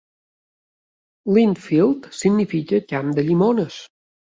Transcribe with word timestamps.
Lindfield 1.37 2.09
significa 2.23 2.83
"camp 2.95 3.15
de 3.21 3.29
llimones". 3.31 3.81